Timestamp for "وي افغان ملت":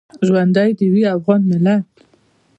0.93-1.87